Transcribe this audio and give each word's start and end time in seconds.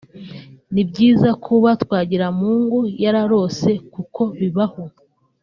Ni 0.73 0.83
byiza 0.89 1.29
kuba 1.45 1.69
Twagiramungu 1.83 2.79
yararose 3.03 3.69
kuko 3.93 4.21
bibaho 4.39 4.83